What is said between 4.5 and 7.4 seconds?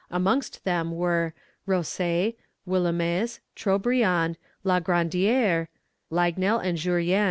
La Grandière, Laignel, and Jurien.